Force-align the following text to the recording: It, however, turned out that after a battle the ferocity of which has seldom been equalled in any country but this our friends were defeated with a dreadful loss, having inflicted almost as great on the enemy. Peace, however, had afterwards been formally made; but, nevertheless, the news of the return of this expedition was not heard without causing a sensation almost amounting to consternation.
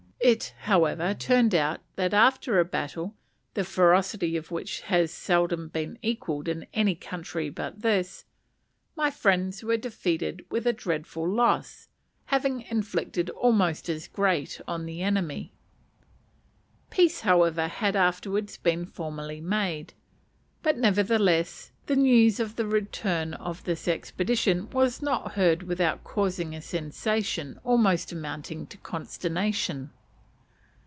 It, 0.23 0.53
however, 0.61 1.15
turned 1.15 1.55
out 1.55 1.81
that 1.95 2.13
after 2.13 2.59
a 2.59 2.63
battle 2.63 3.15
the 3.55 3.63
ferocity 3.63 4.37
of 4.37 4.51
which 4.51 4.81
has 4.81 5.11
seldom 5.11 5.69
been 5.69 5.97
equalled 6.03 6.47
in 6.47 6.67
any 6.75 6.93
country 6.93 7.49
but 7.49 7.81
this 7.81 8.25
our 8.95 9.09
friends 9.09 9.63
were 9.63 9.77
defeated 9.77 10.45
with 10.51 10.67
a 10.67 10.73
dreadful 10.73 11.27
loss, 11.27 11.87
having 12.25 12.61
inflicted 12.69 13.31
almost 13.31 13.89
as 13.89 14.07
great 14.07 14.61
on 14.67 14.85
the 14.85 15.01
enemy. 15.01 15.53
Peace, 16.91 17.21
however, 17.21 17.67
had 17.67 17.95
afterwards 17.95 18.57
been 18.57 18.85
formally 18.85 19.41
made; 19.41 19.95
but, 20.61 20.77
nevertheless, 20.77 21.71
the 21.87 21.95
news 21.95 22.39
of 22.39 22.57
the 22.57 22.67
return 22.67 23.33
of 23.33 23.63
this 23.63 23.87
expedition 23.87 24.69
was 24.69 25.01
not 25.01 25.31
heard 25.31 25.63
without 25.63 26.03
causing 26.03 26.53
a 26.53 26.61
sensation 26.61 27.59
almost 27.63 28.11
amounting 28.11 28.67
to 28.67 28.77
consternation. 28.77 29.89